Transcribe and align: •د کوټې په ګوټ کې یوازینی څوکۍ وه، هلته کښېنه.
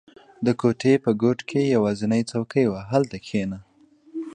•د 0.45 0.47
کوټې 0.61 0.93
په 1.03 1.11
ګوټ 1.21 1.39
کې 1.49 1.61
یوازینی 1.75 2.21
څوکۍ 2.31 2.65
وه، 2.69 2.81
هلته 2.91 3.15
کښېنه. 3.25 3.59